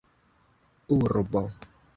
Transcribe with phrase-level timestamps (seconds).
[0.95, 1.41] urbo